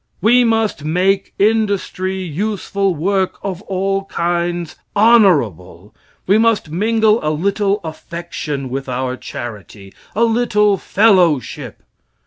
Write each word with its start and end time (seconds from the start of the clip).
We 0.19 0.43
must 0.43 0.83
make 0.83 1.31
industry 1.37 2.15
useful 2.23 2.95
work 2.95 3.37
of 3.43 3.61
all 3.61 4.05
kinds 4.05 4.75
honorable. 4.95 5.93
We 6.25 6.39
must 6.39 6.71
mingle 6.71 7.19
a 7.21 7.29
little 7.29 7.79
affection 7.83 8.71
with 8.71 8.89
our 8.89 9.15
charity 9.15 9.93
a 10.15 10.23
little 10.23 10.77
fellowship. 10.77 11.83